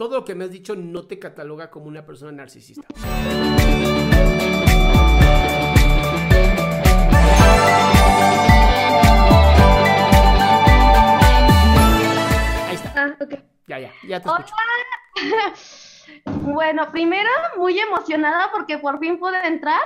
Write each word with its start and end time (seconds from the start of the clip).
Todo 0.00 0.16
lo 0.16 0.24
que 0.24 0.34
me 0.34 0.44
has 0.44 0.50
dicho 0.50 0.74
no 0.74 1.06
te 1.06 1.18
cataloga 1.18 1.70
como 1.70 1.84
una 1.84 2.06
persona 2.06 2.32
narcisista. 2.32 2.88
Ahí 12.66 12.74
está. 12.74 12.94
Ah, 12.96 13.16
ok. 13.20 13.34
Ya, 13.66 13.78
ya, 13.78 13.92
ya 14.08 14.20
te 14.22 14.28
escucho. 14.30 14.54
Bueno, 16.24 16.90
primero, 16.90 17.30
muy 17.58 17.78
emocionada 17.78 18.50
porque 18.52 18.78
por 18.78 18.98
fin 19.00 19.18
pude 19.18 19.46
entrar. 19.46 19.82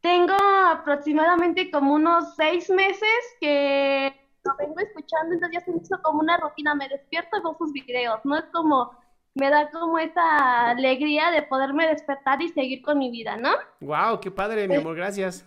Tengo 0.00 0.36
aproximadamente 0.66 1.68
como 1.68 1.94
unos 1.94 2.36
seis 2.36 2.70
meses 2.70 3.18
que 3.40 4.14
lo 4.44 4.56
vengo 4.56 4.78
escuchando, 4.78 5.34
entonces 5.34 5.58
ya 5.58 5.64
se 5.64 5.72
me 5.72 5.78
hizo 5.78 6.00
como 6.00 6.20
una 6.20 6.36
rutina. 6.36 6.76
Me 6.76 6.88
despierto 6.88 7.36
y 7.36 7.42
veo 7.42 7.56
sus 7.58 7.72
videos, 7.72 8.20
¿no? 8.24 8.36
Es 8.38 8.44
como, 8.52 9.02
me 9.34 9.50
da 9.50 9.70
como 9.70 9.98
esa 9.98 10.70
alegría 10.70 11.30
de 11.30 11.42
poderme 11.42 11.86
despertar 11.88 12.42
y 12.42 12.48
seguir 12.48 12.82
con 12.82 12.98
mi 12.98 13.10
vida, 13.10 13.36
¿no? 13.36 13.50
Wow, 13.80 14.20
qué 14.20 14.30
padre, 14.30 14.68
mi 14.68 14.76
amor, 14.76 14.96
gracias. 14.96 15.44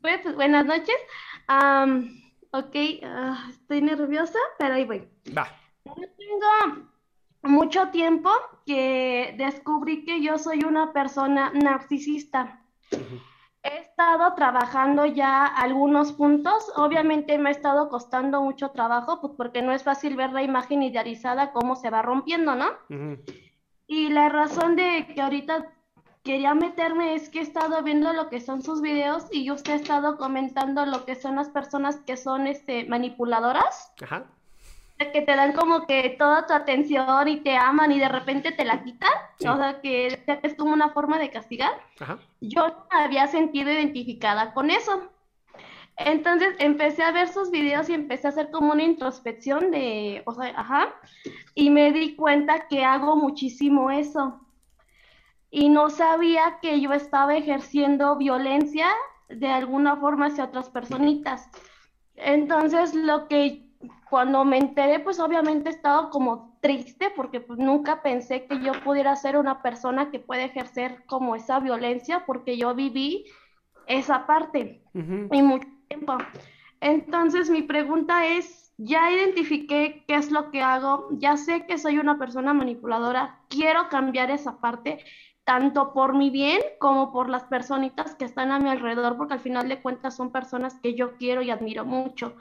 Pues, 0.00 0.34
buenas 0.34 0.64
noches. 0.64 0.96
Am, 1.46 2.08
ok, 2.52 2.74
ah, 3.02 3.48
estoy 3.50 3.82
nerviosa, 3.82 4.38
pero 4.58 4.74
ahí 4.74 4.84
voy. 4.84 5.06
Va. 5.36 5.46
Yo 5.84 5.94
tengo 6.16 6.88
mucho 7.42 7.88
tiempo 7.88 8.30
que 8.64 9.34
descubrí 9.36 10.06
que 10.06 10.22
yo 10.22 10.38
soy 10.38 10.64
una 10.64 10.94
persona 10.94 11.52
narcisista. 11.54 12.62
He 13.64 13.78
estado 13.78 14.34
trabajando 14.34 15.06
ya 15.06 15.46
algunos 15.46 16.12
puntos. 16.12 16.70
Obviamente 16.76 17.38
me 17.38 17.48
ha 17.48 17.52
estado 17.52 17.88
costando 17.88 18.42
mucho 18.42 18.70
trabajo, 18.70 19.22
pues 19.22 19.32
porque 19.36 19.62
no 19.62 19.72
es 19.72 19.82
fácil 19.82 20.16
ver 20.16 20.32
la 20.32 20.42
imagen 20.42 20.82
idealizada 20.82 21.52
cómo 21.52 21.74
se 21.74 21.88
va 21.88 22.02
rompiendo, 22.02 22.54
¿no? 22.54 22.66
Ujú. 22.90 23.22
Y 23.86 24.10
la 24.10 24.28
razón 24.28 24.76
de 24.76 25.06
que 25.14 25.22
ahorita 25.22 25.72
quería 26.22 26.54
meterme 26.54 27.14
es 27.14 27.30
que 27.30 27.38
he 27.38 27.42
estado 27.42 27.82
viendo 27.82 28.12
lo 28.12 28.28
que 28.28 28.40
son 28.40 28.62
sus 28.62 28.82
videos 28.82 29.28
y 29.30 29.50
usted 29.50 29.72
ha 29.72 29.76
estado 29.76 30.18
comentando 30.18 30.84
lo 30.84 31.06
que 31.06 31.14
son 31.14 31.36
las 31.36 31.48
personas 31.48 31.96
que 31.98 32.16
son 32.16 32.46
este, 32.46 32.86
manipuladoras 32.86 33.92
Ajá. 34.02 34.26
Que 34.98 35.22
te 35.22 35.36
dan 35.36 35.52
como 35.52 35.86
que 35.86 36.10
toda 36.18 36.46
tu 36.46 36.52
atención 36.52 37.28
y 37.28 37.40
te 37.40 37.56
aman 37.56 37.92
y 37.92 37.98
de 37.98 38.08
repente 38.08 38.52
te 38.52 38.64
la 38.64 38.82
quitan, 38.84 39.10
Sí. 39.38 39.48
o 39.48 39.56
sea 39.56 39.80
que, 39.80 40.22
es 40.42 40.54
como 40.54 40.72
una 40.72 40.90
forma 40.90 41.18
de 41.18 41.30
castigar. 41.30 41.72
Ajá. 42.00 42.18
Yo 42.40 42.68
no 42.68 42.86
me 42.92 43.04
había 43.04 43.26
sentido 43.26 43.72
identificada 43.72 44.54
con 44.54 44.70
eso. 44.70 45.10
Entonces 45.96 46.54
empecé 46.58 47.02
a 47.02 47.12
ver 47.12 47.28
sus 47.28 47.50
videos 47.50 47.88
y 47.88 47.94
empecé 47.94 48.26
a 48.26 48.30
hacer 48.30 48.50
como 48.50 48.72
una 48.72 48.82
introspección 48.82 49.70
de, 49.70 50.22
o 50.26 50.34
sea, 50.34 50.52
ajá, 50.56 50.94
y 51.54 51.70
me 51.70 51.92
di 51.92 52.16
cuenta 52.16 52.66
que 52.66 52.84
hago 52.84 53.16
muchísimo 53.16 53.90
eso. 53.90 54.40
Y 55.50 55.68
no 55.68 55.90
sabía 55.90 56.58
que 56.60 56.80
yo 56.80 56.92
estaba 56.92 57.36
ejerciendo 57.36 58.16
violencia 58.16 58.88
de 59.28 59.48
alguna 59.48 59.96
forma 59.96 60.26
hacia 60.26 60.44
otras 60.44 60.68
personitas. 60.68 61.48
Entonces, 62.16 62.92
lo 62.94 63.28
que 63.28 63.63
cuando 64.14 64.44
me 64.44 64.58
enteré, 64.58 65.00
pues 65.00 65.18
obviamente 65.18 65.68
he 65.68 65.72
estado 65.72 66.08
como 66.08 66.56
triste 66.60 67.10
porque 67.16 67.40
pues 67.40 67.58
nunca 67.58 68.00
pensé 68.00 68.46
que 68.46 68.60
yo 68.62 68.70
pudiera 68.84 69.16
ser 69.16 69.36
una 69.36 69.60
persona 69.60 70.12
que 70.12 70.20
puede 70.20 70.44
ejercer 70.44 71.04
como 71.06 71.34
esa 71.34 71.58
violencia 71.58 72.24
porque 72.24 72.56
yo 72.56 72.76
viví 72.76 73.24
esa 73.88 74.24
parte 74.24 74.84
Ujú. 74.94 75.26
y 75.32 75.42
mucho 75.42 75.66
tiempo. 75.88 76.16
Entonces, 76.80 77.50
mi 77.50 77.62
pregunta 77.62 78.24
es, 78.24 78.72
ya 78.78 79.10
identifiqué 79.10 80.04
qué 80.06 80.14
es 80.14 80.30
lo 80.30 80.52
que 80.52 80.62
hago, 80.62 81.08
ya 81.18 81.36
sé 81.36 81.66
que 81.66 81.76
soy 81.76 81.98
una 81.98 82.16
persona 82.16 82.54
manipuladora, 82.54 83.40
quiero 83.48 83.88
cambiar 83.88 84.30
esa 84.30 84.60
parte, 84.60 85.04
tanto 85.42 85.92
por 85.92 86.14
mi 86.14 86.30
bien 86.30 86.60
como 86.78 87.12
por 87.12 87.28
las 87.28 87.42
personitas 87.42 88.14
que 88.14 88.26
están 88.26 88.52
a 88.52 88.60
mi 88.60 88.68
alrededor, 88.70 89.16
porque 89.16 89.34
al 89.34 89.40
final 89.40 89.68
de 89.68 89.82
cuentas 89.82 90.14
son 90.14 90.30
personas 90.30 90.78
que 90.78 90.94
yo 90.94 91.16
quiero 91.16 91.42
y 91.42 91.50
admiro 91.50 91.84
mucho. 91.84 92.36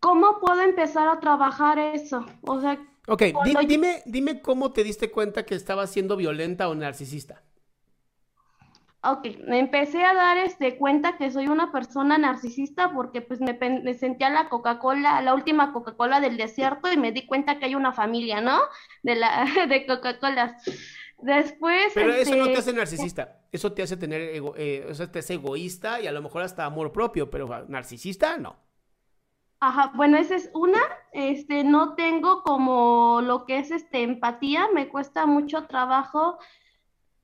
¿Cómo 0.00 0.40
puedo 0.40 0.62
empezar 0.62 1.08
a 1.08 1.20
trabajar 1.20 1.78
eso? 1.78 2.24
O 2.42 2.60
sea, 2.60 2.78
Ok, 3.06 3.24
Cuando 3.32 3.60
dime, 3.66 4.02
dime 4.06 4.40
cómo 4.40 4.72
te 4.72 4.84
diste 4.84 5.10
cuenta 5.10 5.44
que 5.44 5.54
estabas 5.54 5.90
siendo 5.90 6.16
violenta 6.16 6.68
o 6.68 6.74
narcisista. 6.74 7.42
Ok, 9.02 9.26
me 9.48 9.58
empecé 9.58 10.04
a 10.04 10.12
dar 10.12 10.36
este, 10.36 10.76
cuenta 10.76 11.16
que 11.16 11.30
soy 11.30 11.48
una 11.48 11.72
persona 11.72 12.18
narcisista 12.18 12.92
porque 12.92 13.22
pues 13.22 13.40
me, 13.40 13.94
sentía 13.94 14.28
la 14.28 14.50
Coca-Cola, 14.50 15.22
la 15.22 15.34
última 15.34 15.72
Coca-Cola 15.72 16.20
del 16.20 16.36
desierto 16.36 16.92
y 16.92 16.98
me 16.98 17.10
di 17.10 17.26
cuenta 17.26 17.58
que 17.58 17.64
hay 17.64 17.74
una 17.74 17.92
familia, 17.92 18.42
¿no? 18.42 18.60
De 19.02 19.16
la 19.16 19.44
de 19.68 19.86
Coca-Colas. 19.86 20.62
Después, 21.18 21.92
Pero 21.94 22.12
eso 22.12 22.36
no 22.36 22.44
te 22.44 22.50
este, 22.50 22.60
hace 22.60 22.72
narcisista. 22.74 23.40
Eso 23.50 23.72
te 23.72 23.82
hace 23.82 23.96
tener 23.96 24.20
ego, 24.20 24.54
eh, 24.56 24.86
o 24.88 24.94
sea, 24.94 25.10
te 25.10 25.18
hace 25.18 25.34
egoísta 25.34 26.00
y 26.00 26.06
a 26.06 26.12
lo 26.12 26.22
mejor 26.22 26.42
hasta 26.42 26.64
amor 26.64 26.92
propio, 26.92 27.28
pero 27.30 27.52
ah, 27.52 27.64
narcisista 27.66 28.36
no. 28.36 28.69
Ajá, 29.60 29.92
bueno, 29.94 30.16
esa 30.16 30.36
es 30.36 30.50
una, 30.54 30.80
este, 31.12 31.64
no 31.64 31.94
tengo 31.94 32.42
como 32.42 33.20
lo 33.22 33.44
que 33.44 33.58
es 33.58 33.70
este 33.70 34.02
empatía, 34.02 34.68
me 34.72 34.88
cuesta 34.88 35.26
mucho 35.26 35.66
trabajo 35.66 36.38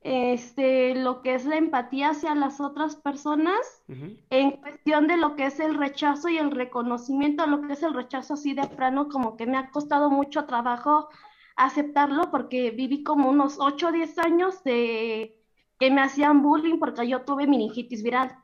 este, 0.03 0.95
lo 0.95 1.23
que 1.23 1.35
es 1.35 1.47
la 1.47 1.57
empatía 1.57 2.11
hacia 2.11 2.35
las 2.35 2.61
otras 2.61 2.95
personas. 2.95 3.83
En 4.31 4.53
cuestión 4.53 5.09
de 5.09 5.17
lo 5.17 5.35
que 5.35 5.47
es 5.47 5.59
el 5.59 5.75
rechazo 5.75 6.29
y 6.29 6.39
el 6.39 6.53
reconocimiento, 6.53 7.47
lo 7.47 7.63
que 7.63 7.73
es 7.73 7.83
el 7.83 7.95
rechazo 7.95 8.35
así 8.35 8.55
de 8.55 8.69
plano, 8.69 9.09
como 9.09 9.37
que 9.37 9.47
me 9.47 9.57
ha 9.57 9.71
costado 9.71 10.11
mucho 10.11 10.45
trabajo 10.45 11.09
aceptarlo 11.57 12.31
porque 12.31 12.71
viví 12.71 13.03
como 13.03 13.31
unos 13.31 13.57
8 13.59 13.89
o 13.89 13.93
10 13.93 14.19
años 14.19 14.63
de 14.63 15.43
que 15.79 15.91
me 15.91 16.03
hacían 16.03 16.43
bullying 16.43 16.79
porque 16.79 17.09
yo 17.09 17.23
tuve 17.23 17.47
meningitis 17.47 18.03
viral. 18.03 18.39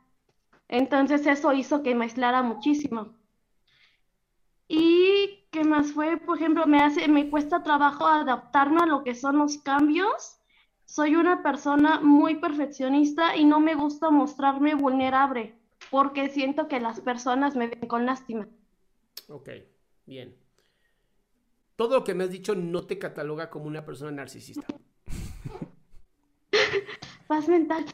Entonces 0.67 1.27
eso 1.27 1.53
hizo 1.53 1.83
que 1.83 1.95
me 1.95 2.07
aislara 2.07 2.43
muchísimo. 2.43 3.22
Y 4.69 5.45
qué 5.51 5.65
más 5.65 5.93
fue, 5.93 6.17
por 6.17 6.37
ejemplo, 6.39 6.67
me 6.67 6.81
hace, 6.81 7.09
me 7.09 7.29
cuesta 7.31 7.63
trabajo 7.63 8.07
adaptarme 8.07 8.81
a 8.83 8.87
lo 8.87 9.05
que 9.05 9.15
son 9.15 9.39
los 9.39 9.59
cambios. 9.59 10.39
Soy 10.85 11.17
una 11.17 11.43
persona 11.43 12.01
muy 12.01 12.37
perfeccionista 12.37 13.37
y 13.37 13.45
no 13.45 13.61
me 13.61 13.75
gusta 13.75 14.11
mostrarme 14.11 14.75
vulnerable 14.75 15.55
porque 15.91 16.29
siento 16.29 16.69
que 16.69 16.81
las 16.81 17.01
personas 17.01 17.57
me 17.57 17.69
ven 17.69 17.89
con 17.89 18.07
lástima. 18.07 18.47
Ok, 19.29 19.49
bien. 20.07 20.37
Todo 21.77 21.97
lo 21.97 22.05
que 22.05 22.15
me 22.15 22.25
has 22.25 22.31
dicho 22.31 22.55
no 22.55 22.87
te 22.87 22.99
cataloga 22.99 23.51
como 23.51 23.67
una 23.67 23.85
persona 23.85 24.13
narcisista. 24.13 24.67
Paz 27.27 27.49
mental. 27.49 27.85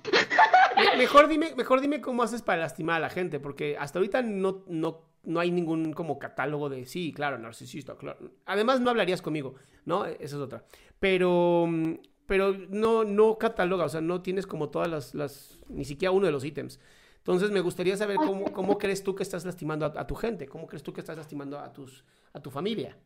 Me- 0.77 0.97
Mejor 0.97 1.29
dime, 1.29 1.55
mejor 1.57 1.81
dime 1.81 2.01
cómo 2.01 2.23
haces 2.23 2.43
para 2.43 2.63
lastimar 2.63 2.97
a 2.97 3.01
la 3.01 3.11
gente, 3.11 3.41
porque 3.41 3.77
hasta 3.79 3.99
ahorita 3.99 4.23
no, 4.23 4.65
no, 4.67 5.03
no 5.29 5.41
hay 5.41 5.51
ningún 5.51 5.93
como 5.93 6.19
catálogo 6.19 6.71
de, 6.71 6.87
sí, 6.87 7.13
claro, 7.13 7.39
narcisista, 7.39 7.97
claro. 7.97 8.19
Además, 8.47 8.81
no 8.81 8.89
hablarías 8.89 9.21
conmigo, 9.21 9.57
¿no? 9.85 10.07
Esa 10.07 10.23
es 10.25 10.35
otra. 10.35 10.65
Pero, 10.99 11.67
mm, 11.69 11.95
pero 12.27 12.55
no, 12.71 13.05
no 13.05 13.37
cataloga, 13.37 13.85
o 13.85 13.89
sea, 13.91 14.01
no 14.01 14.23
tienes 14.23 14.47
como 14.47 14.71
todas 14.71 14.89
las, 14.89 15.15
las 15.15 15.61
ni 15.69 15.85
siquiera 15.85 16.13
uno 16.13 16.27
de 16.27 16.33
los 16.33 16.45
ítems. 16.45 16.81
Entonces, 17.19 17.51
me 17.51 17.61
gustaría 17.61 17.95
saber 17.97 18.17
cómo, 18.17 18.47
cómo 18.53 18.79
crees 18.79 19.03
tú 19.05 19.15
que 19.15 19.23
estás 19.23 19.45
lastimando 19.45 19.85
a, 19.85 20.07
tu 20.07 20.15
gente, 20.15 20.49
cómo 20.49 20.67
crees 20.67 20.83
tú 20.83 20.95
que 20.95 21.01
estás 21.01 21.19
lastimando 21.19 21.59
a, 21.59 21.71
tus, 21.75 22.05
a 22.33 22.41
tu 22.41 22.51
familia. 22.51 22.97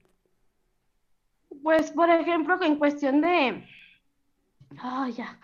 Pues, 1.60 1.90
por 1.90 2.08
ejemplo, 2.08 2.56
en 2.62 2.76
cuestión 2.76 3.20
de, 3.20 3.66
ah, 4.78 5.10
ya, 5.10 5.40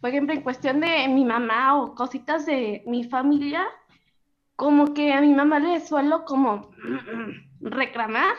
por 0.00 0.10
ejemplo, 0.10 0.32
en 0.32 0.42
cuestión 0.42 0.80
de 0.80 1.08
mi 1.08 1.24
mamá 1.24 1.82
o 1.82 1.94
cositas 1.96 2.46
de 2.46 2.84
mi 2.86 3.02
familia, 3.02 3.66
como 4.60 4.92
que 4.92 5.14
a 5.14 5.22
mi 5.22 5.32
mamá 5.32 5.58
le 5.58 5.80
suelo 5.80 6.26
como 6.26 6.70
reclamar 7.62 8.34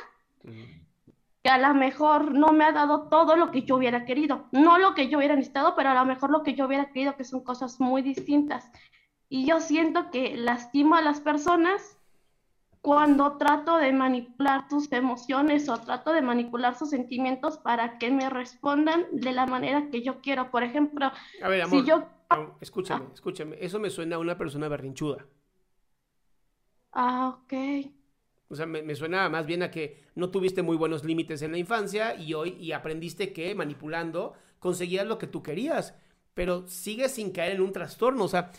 que 1.44 1.50
a 1.50 1.58
lo 1.58 1.74
mejor 1.74 2.36
no 2.36 2.52
me 2.54 2.64
ha 2.64 2.72
dado 2.72 3.10
todo 3.10 3.36
lo 3.36 3.50
que 3.50 3.64
yo 3.64 3.78
hubiera 3.78 4.06
querido, 4.06 4.46
no 4.52 4.78
lo 4.78 4.94
que 4.94 5.10
yo 5.10 5.18
hubiera 5.18 5.36
necesitado, 5.36 5.74
pero 5.76 5.90
a 5.90 5.96
lo 5.96 6.06
mejor 6.06 6.30
lo 6.30 6.44
que 6.44 6.54
yo 6.54 6.68
hubiera 6.68 6.92
querido, 6.92 7.18
que 7.18 7.24
son 7.24 7.44
cosas 7.44 7.80
muy 7.80 8.04
distintas. 8.04 8.72
Y 9.30 9.48
yo 9.48 9.60
siento 9.62 10.12
que 10.12 10.38
lastimo 10.38 10.94
a 10.94 11.02
las 11.02 11.22
personas 11.22 11.98
cuando 12.82 13.38
trato 13.38 13.78
de 13.78 13.92
manipular 13.92 14.68
tus 14.68 14.92
emociones 14.92 15.70
o 15.70 15.78
trato 15.78 16.14
de 16.14 16.22
manipular 16.22 16.78
sus 16.78 16.92
sentimientos 16.92 17.58
para 17.58 17.98
que 17.98 18.12
me 18.12 18.30
respondan 18.30 19.08
de 19.12 19.32
la 19.32 19.48
manera 19.48 19.90
que 19.90 20.04
yo 20.04 20.22
quiero. 20.22 20.52
Por 20.52 20.62
ejemplo, 20.62 21.12
a 21.42 21.50
ver, 21.50 21.64
amor, 21.64 21.80
si 21.80 21.88
yo... 21.88 22.04
escúchame, 22.60 23.06
escúchame, 23.12 23.58
eso 23.60 23.80
me 23.80 23.90
suena 23.90 24.18
a 24.18 24.20
una 24.20 24.38
persona 24.38 24.68
berrinchuda. 24.68 25.26
Ah, 26.92 27.30
ok. 27.30 27.54
O 28.50 28.56
sea, 28.56 28.66
me, 28.66 28.96
suena 28.96 29.30
más 29.30 29.46
bien 29.46 29.64
a 29.64 29.72
que 29.72 30.04
no 30.16 30.30
tuviste 30.30 30.62
muy 30.62 30.76
buenos 30.76 31.06
límites 31.06 31.42
en 31.42 31.54
la 31.54 31.58
infancia 31.58 32.16
y 32.16 32.34
hoy 32.34 32.58
y 32.60 32.74
aprendiste 32.74 33.32
que 33.32 33.56
manipulando 33.56 34.34
conseguías 34.60 35.08
lo 35.08 35.18
que 35.18 35.28
tú 35.28 35.42
querías, 35.42 35.96
pero 36.34 36.68
sigues 36.68 37.14
sin 37.14 37.32
caer 37.32 37.54
en 37.54 37.62
un 37.62 37.72
trastorno. 37.72 38.26
O 38.26 38.28
sea, 38.28 38.52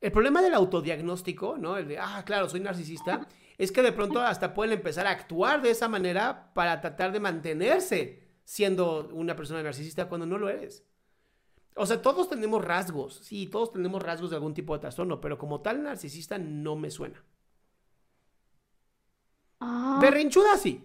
el 0.00 0.10
problema 0.10 0.40
del 0.40 0.54
autodiagnóstico, 0.54 1.58
¿no? 1.58 1.76
El 1.76 1.88
de, 1.88 1.98
ah, 1.98 2.22
claro, 2.24 2.48
soy 2.48 2.60
narcisista, 2.60 3.28
es 3.58 3.72
que 3.72 3.82
de 3.82 3.92
pronto 3.92 4.22
hasta 4.22 4.54
pueden 4.54 4.72
empezar 4.72 5.06
a 5.06 5.10
actuar 5.10 5.60
de 5.60 5.70
esa 5.70 5.88
manera 5.88 6.52
para 6.54 6.80
tratar 6.80 7.12
de 7.12 7.20
mantenerse 7.20 8.22
siendo 8.44 9.08
una 9.12 9.36
persona 9.36 9.62
narcisista 9.62 10.08
cuando 10.08 10.26
no 10.26 10.38
lo 10.38 10.48
eres. 10.48 10.84
O 11.76 11.86
sea, 11.86 12.00
todos 12.00 12.28
tenemos 12.28 12.64
rasgos, 12.64 13.16
sí, 13.22 13.48
todos 13.48 13.72
tenemos 13.72 14.02
rasgos 14.02 14.30
de 14.30 14.36
algún 14.36 14.54
tipo 14.54 14.74
de 14.74 14.80
trastorno, 14.80 15.20
pero 15.20 15.38
como 15.38 15.60
tal 15.60 15.82
narcisista 15.82 16.38
no 16.38 16.76
me 16.76 16.90
suena. 16.90 17.22
Ah. 19.66 19.98
Berrinchuda 20.00 20.58
sí. 20.58 20.84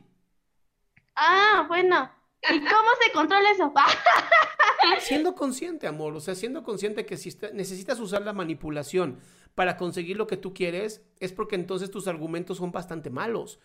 Ah, 1.15 1.65
bueno. 1.67 2.09
¿Y 2.49 2.59
cómo 2.59 2.89
se 3.03 3.11
controla 3.11 3.51
eso? 3.51 3.73
siendo 5.01 5.35
consciente, 5.35 5.85
amor. 5.85 6.15
O 6.15 6.21
sea, 6.21 6.33
siendo 6.35 6.63
consciente 6.63 7.05
que 7.05 7.17
si 7.17 7.37
necesitas 7.53 7.99
usar 7.99 8.21
la 8.21 8.31
manipulación 8.31 9.19
para 9.53 9.75
conseguir 9.75 10.15
lo 10.15 10.27
que 10.27 10.37
tú 10.37 10.53
quieres, 10.53 11.03
es 11.19 11.33
porque 11.33 11.55
entonces 11.55 11.91
tus 11.91 12.07
argumentos 12.07 12.57
son 12.57 12.71
bastante 12.71 13.09
malos. 13.09 13.59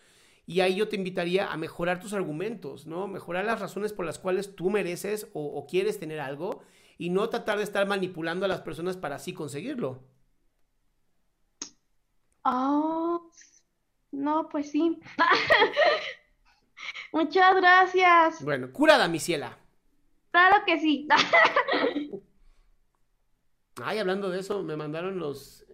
Y 0.45 0.59
ahí 0.59 0.75
yo 0.75 0.89
te 0.89 0.97
invitaría 0.97 1.49
a 1.49 1.55
mejorar 1.55 2.01
tus 2.01 2.11
argumentos, 2.11 2.85
¿no? 2.85 3.07
Mejorar 3.07 3.45
las 3.45 3.61
razones 3.61 3.93
por 3.93 4.05
las 4.05 4.19
cuales 4.19 4.55
tú 4.55 4.69
mereces 4.69 5.29
o, 5.33 5.45
o 5.45 5.65
quieres 5.65 5.97
tener 5.97 6.19
algo 6.19 6.61
y 6.97 7.09
no 7.09 7.29
tratar 7.29 7.57
de 7.57 7.63
estar 7.63 7.87
manipulando 7.87 8.43
a 8.45 8.49
las 8.49 8.61
personas 8.61 8.97
para 8.97 9.15
así 9.15 9.33
conseguirlo. 9.33 10.03
Oh, 12.45 13.04
no, 14.25 14.49
pues 14.49 14.71
sí. 14.71 14.99
Muchas 17.13 17.55
gracias. 17.55 18.43
Bueno, 18.43 18.73
curada, 18.73 19.07
mi 19.07 19.19
ciela. 19.19 19.57
Claro 20.31 20.65
que 20.65 20.79
sí. 20.79 21.07
Ay, 23.83 23.99
hablando 23.99 24.29
de 24.29 24.39
eso, 24.39 24.63
me 24.63 24.75
mandaron 24.75 25.19
los. 25.19 25.65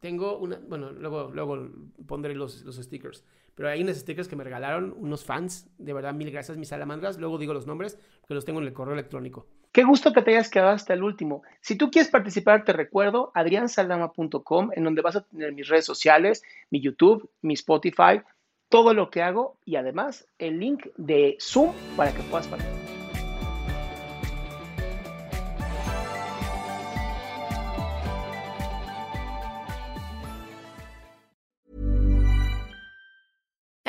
Tengo 0.00 0.38
una. 0.38 0.58
Bueno, 0.58 0.92
luego, 0.92 1.30
luego 1.32 1.68
pondré 2.06 2.34
los, 2.34 2.62
los 2.62 2.76
stickers. 2.76 3.24
Pero 3.54 3.68
hay 3.68 3.82
unos 3.82 3.96
stickers 3.98 4.28
que 4.28 4.36
me 4.36 4.44
regalaron 4.44 4.94
unos 4.96 5.24
fans. 5.24 5.68
De 5.78 5.92
verdad, 5.92 6.14
mil 6.14 6.30
gracias, 6.30 6.56
mis 6.56 6.68
salamandras. 6.68 7.18
Luego 7.18 7.38
digo 7.38 7.52
los 7.52 7.66
nombres, 7.66 7.98
porque 8.20 8.34
los 8.34 8.44
tengo 8.44 8.60
en 8.60 8.66
el 8.66 8.72
correo 8.72 8.94
electrónico. 8.94 9.46
Qué 9.72 9.84
gusto 9.84 10.12
que 10.12 10.22
te 10.22 10.32
hayas 10.32 10.50
quedado 10.50 10.70
hasta 10.70 10.92
el 10.92 11.02
último. 11.02 11.42
Si 11.60 11.76
tú 11.76 11.90
quieres 11.90 12.10
participar, 12.10 12.64
te 12.64 12.72
recuerdo 12.72 13.32
adriansaldama.com, 13.34 14.70
en 14.74 14.84
donde 14.84 15.02
vas 15.02 15.16
a 15.16 15.22
tener 15.22 15.52
mis 15.52 15.68
redes 15.68 15.86
sociales, 15.86 16.42
mi 16.70 16.80
YouTube, 16.80 17.30
mi 17.40 17.54
Spotify, 17.54 18.20
todo 18.68 18.94
lo 18.94 19.10
que 19.10 19.22
hago 19.22 19.58
y 19.64 19.76
además 19.76 20.26
el 20.38 20.58
link 20.58 20.86
de 20.96 21.36
Zoom 21.40 21.72
para 21.96 22.12
que 22.12 22.22
puedas 22.22 22.46
participar. 22.48 22.91